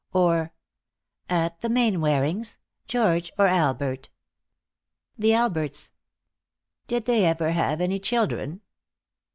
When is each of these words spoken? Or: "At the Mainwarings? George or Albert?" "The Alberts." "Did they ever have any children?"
Or: 0.13 0.55
"At 1.29 1.61
the 1.61 1.67
Mainwarings? 1.69 2.57
George 2.87 3.31
or 3.37 3.45
Albert?" 3.45 4.09
"The 5.15 5.35
Alberts." 5.35 5.91
"Did 6.87 7.03
they 7.05 7.23
ever 7.25 7.51
have 7.51 7.79
any 7.81 7.99
children?" 7.99 8.61